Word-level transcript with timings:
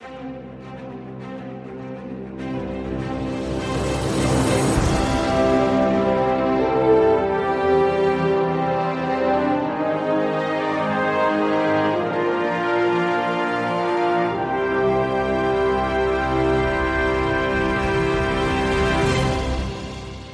thank 0.00 0.22
you 0.22 0.49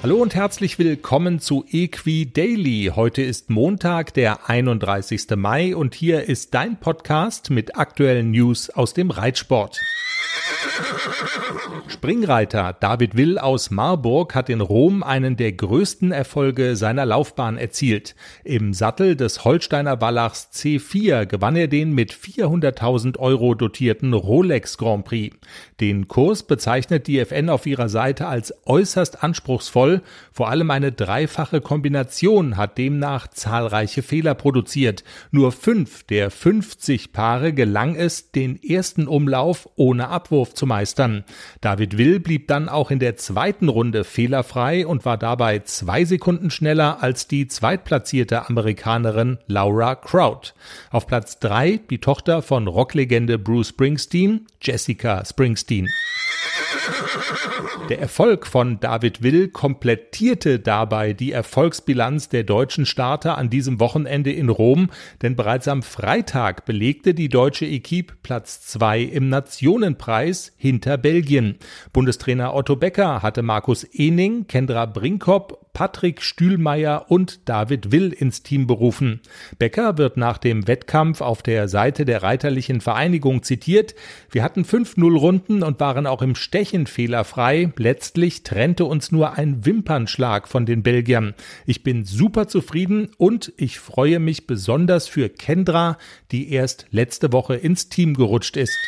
Hallo 0.06 0.22
und 0.22 0.36
herzlich 0.36 0.78
willkommen 0.78 1.40
zu 1.40 1.64
Equi 1.68 2.32
Daily. 2.32 2.92
Heute 2.94 3.22
ist 3.22 3.50
Montag, 3.50 4.14
der 4.14 4.48
31. 4.48 5.30
Mai 5.34 5.74
und 5.74 5.96
hier 5.96 6.28
ist 6.28 6.54
dein 6.54 6.78
Podcast 6.78 7.50
mit 7.50 7.76
aktuellen 7.76 8.30
News 8.30 8.70
aus 8.70 8.94
dem 8.94 9.10
Reitsport. 9.10 9.80
Springreiter 11.88 12.76
David 12.78 13.16
Will 13.16 13.38
aus 13.38 13.70
Marburg 13.70 14.34
hat 14.34 14.48
in 14.48 14.60
Rom 14.60 15.02
einen 15.02 15.36
der 15.36 15.52
größten 15.52 16.12
Erfolge 16.12 16.76
seiner 16.76 17.06
Laufbahn 17.06 17.56
erzielt. 17.56 18.14
Im 18.44 18.74
Sattel 18.74 19.16
des 19.16 19.44
Holsteiner 19.44 20.00
Wallachs 20.00 20.50
C4 20.52 21.26
gewann 21.26 21.56
er 21.56 21.68
den 21.68 21.92
mit 21.92 22.12
400.000 22.12 23.18
Euro 23.18 23.54
dotierten 23.54 24.12
Rolex 24.12 24.78
Grand 24.78 25.04
Prix. 25.04 25.36
Den 25.80 26.08
Kurs 26.08 26.42
bezeichnet 26.42 27.06
die 27.06 27.18
FN 27.20 27.48
auf 27.48 27.66
ihrer 27.66 27.88
Seite 27.88 28.26
als 28.26 28.52
äußerst 28.66 29.22
anspruchsvoll. 29.22 30.02
Vor 30.32 30.48
allem 30.48 30.70
eine 30.70 30.92
dreifache 30.92 31.60
Kombination 31.60 32.56
hat 32.56 32.78
demnach 32.78 33.28
zahlreiche 33.28 34.02
Fehler 34.02 34.34
produziert. 34.34 35.04
Nur 35.30 35.52
fünf 35.52 36.02
der 36.04 36.30
50 36.30 37.12
Paare 37.12 37.52
gelang 37.52 37.94
es, 37.94 38.32
den 38.32 38.62
ersten 38.62 39.06
Umlauf 39.06 39.68
ohne 39.76 40.08
Abwurf 40.08 40.54
zu 40.54 40.65
meistern. 40.66 41.24
David 41.62 41.96
Will 41.96 42.20
blieb 42.20 42.48
dann 42.48 42.68
auch 42.68 42.90
in 42.90 42.98
der 42.98 43.16
zweiten 43.16 43.68
Runde 43.68 44.04
fehlerfrei 44.04 44.86
und 44.86 45.06
war 45.06 45.16
dabei 45.16 45.60
zwei 45.60 46.04
Sekunden 46.04 46.50
schneller 46.50 47.02
als 47.02 47.28
die 47.28 47.48
zweitplatzierte 47.48 48.48
Amerikanerin 48.48 49.38
Laura 49.46 49.94
Kraut. 49.94 50.54
Auf 50.90 51.06
Platz 51.06 51.38
drei 51.38 51.80
die 51.88 51.98
Tochter 51.98 52.42
von 52.42 52.66
Rocklegende 52.66 53.38
Bruce 53.38 53.68
Springsteen, 53.68 54.46
Jessica 54.60 55.24
Springsteen. 55.24 55.88
Der 57.88 58.00
Erfolg 58.00 58.46
von 58.46 58.80
David 58.80 59.22
Will 59.22 59.48
komplettierte 59.48 60.58
dabei 60.58 61.12
die 61.12 61.32
Erfolgsbilanz 61.32 62.28
der 62.28 62.44
deutschen 62.44 62.86
Starter 62.86 63.38
an 63.38 63.50
diesem 63.50 63.80
Wochenende 63.80 64.32
in 64.32 64.48
Rom, 64.48 64.90
denn 65.22 65.36
bereits 65.36 65.68
am 65.68 65.82
Freitag 65.82 66.64
belegte 66.64 67.14
die 67.14 67.28
deutsche 67.28 67.66
Equipe 67.66 68.14
Platz 68.22 68.62
zwei 68.62 69.00
im 69.00 69.28
Nationenpreis 69.28 70.52
hinter 70.56 70.98
Belgien. 70.98 71.58
Bundestrainer 71.92 72.54
Otto 72.54 72.76
Becker 72.76 73.22
hatte 73.22 73.42
Markus 73.42 73.84
Ening, 73.84 74.46
Kendra 74.46 74.86
Brinkop 74.86 75.65
Patrick 75.76 76.22
Stühlmeier 76.22 77.04
und 77.10 77.50
David 77.50 77.92
Will 77.92 78.10
ins 78.10 78.42
Team 78.42 78.66
berufen. 78.66 79.20
Becker 79.58 79.98
wird 79.98 80.16
nach 80.16 80.38
dem 80.38 80.66
Wettkampf 80.66 81.20
auf 81.20 81.42
der 81.42 81.68
Seite 81.68 82.06
der 82.06 82.22
Reiterlichen 82.22 82.80
Vereinigung 82.80 83.42
zitiert. 83.42 83.94
Wir 84.30 84.42
hatten 84.42 84.64
5-0 84.64 85.18
Runden 85.18 85.62
und 85.62 85.78
waren 85.78 86.06
auch 86.06 86.22
im 86.22 86.34
Stechen 86.34 86.86
fehlerfrei. 86.86 87.74
Letztlich 87.76 88.42
trennte 88.42 88.86
uns 88.86 89.12
nur 89.12 89.34
ein 89.34 89.66
Wimpernschlag 89.66 90.48
von 90.48 90.64
den 90.64 90.82
Belgiern. 90.82 91.34
Ich 91.66 91.82
bin 91.82 92.06
super 92.06 92.48
zufrieden 92.48 93.10
und 93.18 93.52
ich 93.58 93.78
freue 93.78 94.18
mich 94.18 94.46
besonders 94.46 95.08
für 95.08 95.28
Kendra, 95.28 95.98
die 96.32 96.52
erst 96.52 96.86
letzte 96.90 97.34
Woche 97.34 97.54
ins 97.54 97.90
Team 97.90 98.14
gerutscht 98.14 98.56
ist. 98.56 98.78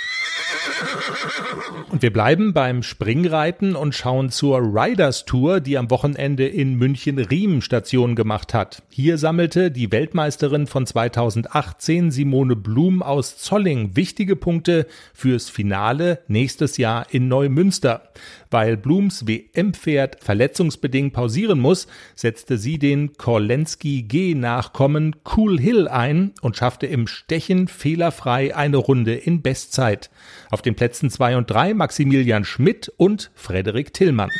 Und 1.91 2.03
wir 2.03 2.12
bleiben 2.12 2.53
beim 2.53 2.83
Springreiten 2.83 3.77
und 3.77 3.95
schauen 3.95 4.31
zur 4.31 4.59
Riders 4.59 5.25
Tour, 5.25 5.61
die 5.61 5.78
am 5.78 5.91
Wochenende 5.91 6.47
in 6.47 6.75
München-Riem 6.75 7.62
Station 7.62 8.15
gemacht 8.15 8.55
hat. 8.55 8.82
Hier 8.91 9.19
sammelte 9.19 9.71
die 9.71 9.91
Weltmeisterin 9.91 10.66
von 10.66 10.87
2018 10.87 12.10
Simone 12.10 12.56
Blum 12.56 13.03
aus 13.03 13.38
Zolling 13.38 13.97
wichtige 13.97 14.37
Punkte 14.37 14.87
fürs 15.15 15.49
Finale 15.49 16.21
nächstes 16.28 16.77
Jahr 16.77 17.06
in 17.11 17.28
Neumünster. 17.28 18.11
Weil 18.50 18.77
Blums 18.77 19.27
WM-Pferd 19.27 20.22
verletzungsbedingt 20.22 21.12
pausieren 21.12 21.61
muss, 21.61 21.87
setzte 22.15 22.59
sie 22.59 22.78
den 22.78 23.15
Korlenski 23.15 24.03
G-Nachkommen 24.03 25.16
Cool 25.37 25.61
Hill 25.61 25.88
ein 25.88 26.32
und 26.41 26.56
schaffte 26.56 26.87
im 26.87 27.06
Stechen 27.06 27.69
fehlerfrei 27.69 28.56
eine 28.56 28.78
Runde 28.78 29.15
in 29.15 29.43
Bestzeit. 29.43 30.11
Auf 30.50 30.62
den 30.62 30.75
Plätzen 30.75 30.97
zwei 31.06 31.36
und 31.36 31.50
drei 31.50 31.72
Maximilian 31.75 32.44
Schmidt 32.44 32.92
und 32.97 33.31
Frederik 33.34 33.92
Tillmann. 33.92 34.31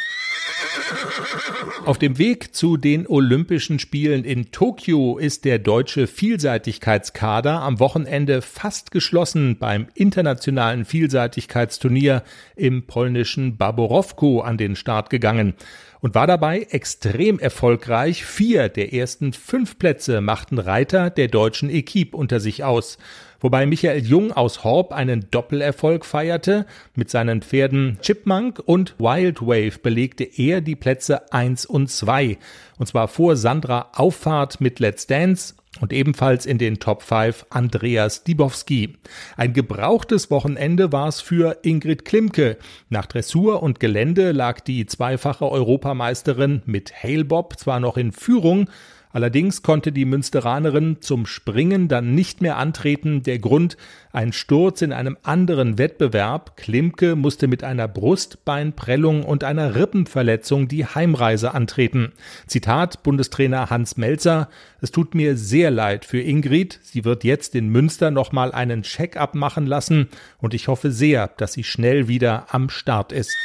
Auf 1.84 1.98
dem 1.98 2.19
Weg 2.19 2.54
zu 2.54 2.76
den 2.76 3.06
Olympischen 3.06 3.78
Spielen 3.78 4.24
in 4.24 4.50
Tokio 4.50 5.16
ist 5.16 5.44
der 5.44 5.58
deutsche 5.58 6.06
Vielseitigkeitskader 6.06 7.62
am 7.62 7.80
Wochenende 7.80 8.42
fast 8.42 8.91
geschlossen 8.91 9.56
beim 9.58 9.86
internationalen 9.94 10.84
Vielseitigkeitsturnier 10.84 12.24
im 12.56 12.86
polnischen 12.86 13.56
Baborowko 13.56 14.41
an 14.41 14.58
den 14.58 14.76
Start 14.76 15.08
gegangen 15.08 15.54
und 16.00 16.14
war 16.14 16.26
dabei 16.26 16.66
extrem 16.70 17.38
erfolgreich. 17.38 18.24
Vier 18.24 18.68
der 18.68 18.92
ersten 18.92 19.32
fünf 19.32 19.78
Plätze 19.78 20.20
machten 20.20 20.58
Reiter 20.58 21.10
der 21.10 21.28
deutschen 21.28 21.70
Equipe 21.70 22.16
unter 22.16 22.41
sich 22.41 22.64
aus 22.64 22.98
wobei 23.41 23.66
Michael 23.66 24.04
Jung 24.04 24.32
aus 24.32 24.65
Horb 24.65 24.93
einen 24.93 25.31
Doppelerfolg 25.31 26.04
feierte. 26.04 26.66
Mit 26.94 27.10
seinen 27.10 27.43
Pferden 27.43 27.99
Chipmunk 28.03 28.62
und 28.65 28.94
Wild 28.99 29.41
Wave 29.43 29.78
belegte 29.82 30.25
er 30.25 30.60
die 30.60 30.76
Plätze 30.76 31.32
1 31.32 31.66
und 31.66 31.91
2. 31.91 32.38
Und 32.78 32.87
zwar 32.87 33.09
vor 33.09 33.37
Sandra 33.37 33.91
Auffahrt 33.94 34.60
mit 34.60 34.81
Let's 34.81 35.06
Dance 35.06 35.54
und 35.81 35.93
ebenfalls 35.93 36.47
in 36.47 36.59
den 36.59 36.78
Top 36.78 37.03
5 37.03 37.47
Andreas 37.50 38.25
Dibowski. 38.25 38.97
Ein 39.37 39.53
gebrauchtes 39.53 40.31
Wochenende 40.31 40.93
war 40.93 41.09
es 41.09 41.21
für 41.21 41.59
Ingrid 41.62 42.04
Klimke. 42.04 42.56
Nach 42.88 43.06
Dressur 43.06 43.62
und 43.62 43.81
Gelände 43.81 44.32
lag 44.32 44.60
die 44.60 44.87
zweifache 44.87 45.50
Europameisterin 45.50 46.62
mit 46.66 46.93
Hailbob 47.03 47.59
zwar 47.59 47.81
noch 47.81 47.97
in 47.97 48.12
Führung, 48.12 48.69
Allerdings 49.10 49.62
konnte 49.62 49.92
die 49.92 50.04
Münsteranerin 50.04 50.98
zum 51.00 51.26
Springen 51.26 51.88
dann 51.88 52.14
nicht 52.14 52.42
mehr 52.42 52.56
antreten. 52.56 53.22
Der 53.22 53.38
Grund 53.38 53.76
ein 54.12 54.32
Sturz 54.32 54.82
in 54.82 54.92
einem 54.92 55.16
anderen 55.22 55.78
Wettbewerb. 55.78 56.56
Klimke 56.56 57.16
musste 57.16 57.48
mit 57.48 57.64
einer 57.64 57.88
Brustbeinprellung 57.88 59.24
und 59.24 59.44
einer 59.44 59.74
Rippenverletzung 59.74 60.68
die 60.68 60.84
Heimreise 60.84 61.54
antreten. 61.54 62.12
Zitat 62.47 63.02
Bundestrainer 63.02 63.70
Hans 63.70 63.97
Melzer. 63.97 64.48
Es 64.80 64.91
tut 64.91 65.14
mir 65.14 65.36
sehr 65.36 65.70
leid 65.70 66.04
für 66.04 66.20
Ingrid. 66.20 66.78
Sie 66.82 67.04
wird 67.04 67.24
jetzt 67.24 67.54
in 67.54 67.68
Münster 67.68 68.10
nochmal 68.10 68.52
einen 68.52 68.82
Check-up 68.82 69.34
machen 69.34 69.66
lassen 69.66 70.08
und 70.38 70.54
ich 70.54 70.68
hoffe 70.68 70.91
sehr, 70.91 71.28
dass 71.36 71.52
sie 71.54 71.64
schnell 71.64 72.08
wieder 72.08 72.47
am 72.54 72.68
Start 72.68 73.12
ist. 73.12 73.36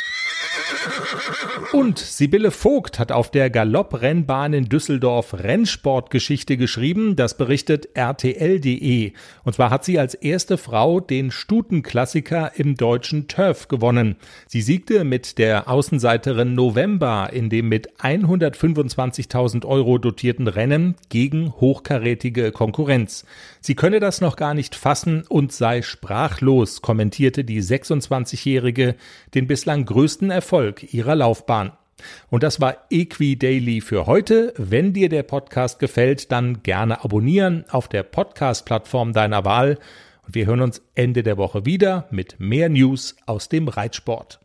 Und 1.71 1.99
Sibylle 1.99 2.51
Vogt 2.51 2.99
hat 2.99 3.11
auf 3.11 3.31
der 3.31 3.49
Galopprennbahn 3.49 4.53
in 4.53 4.65
Düsseldorf 4.65 5.33
Rennsportgeschichte 5.33 6.57
geschrieben. 6.57 7.15
Das 7.15 7.37
berichtet 7.37 7.89
RTL.de. 7.95 9.13
Und 9.43 9.53
zwar 9.53 9.69
hat 9.69 9.83
sie 9.83 9.97
als 9.99 10.13
erste 10.13 10.57
Frau 10.57 10.99
den 10.99 11.31
Stutenklassiker 11.31 12.51
im 12.55 12.75
deutschen 12.75 13.27
Turf 13.27 13.67
gewonnen. 13.67 14.17
Sie 14.47 14.61
siegte 14.61 15.03
mit 15.03 15.37
der 15.37 15.69
Außenseiterin 15.69 16.53
November 16.53 17.29
in 17.33 17.49
dem 17.49 17.69
mit 17.69 17.93
125.000 17.99 19.65
Euro 19.65 19.97
dotierten 19.97 20.47
Rennen 20.47 20.95
gegen 21.09 21.53
hochkarätige 21.53 22.51
Konkurrenz. 22.51 23.25
Sie 23.61 23.75
könne 23.75 23.99
das 23.99 24.21
noch 24.21 24.35
gar 24.35 24.53
nicht 24.53 24.75
fassen 24.75 25.23
und 25.27 25.51
sei 25.51 25.81
sprachlos, 25.81 26.81
kommentierte 26.81 27.43
die 27.43 27.61
26-Jährige 27.61 28.95
den 29.33 29.47
bislang 29.47 29.85
größten 29.85 30.29
Erfolg 30.29 30.72
ihrer 30.81 31.15
Laufbahn. 31.15 31.73
Und 32.29 32.43
das 32.43 32.59
war 32.59 32.77
Equi 32.89 33.37
Daily 33.37 33.81
für 33.81 34.07
heute. 34.07 34.53
Wenn 34.57 34.93
dir 34.93 35.09
der 35.09 35.23
Podcast 35.23 35.79
gefällt, 35.79 36.31
dann 36.31 36.63
gerne 36.63 37.03
abonnieren 37.03 37.65
auf 37.69 37.87
der 37.87 38.03
Podcast-Plattform 38.03 39.13
deiner 39.13 39.45
Wahl. 39.45 39.77
Und 40.25 40.35
wir 40.35 40.45
hören 40.45 40.61
uns 40.61 40.81
Ende 40.95 41.23
der 41.23 41.37
Woche 41.37 41.65
wieder 41.65 42.07
mit 42.11 42.39
mehr 42.39 42.69
News 42.69 43.15
aus 43.25 43.49
dem 43.49 43.67
Reitsport. 43.67 44.39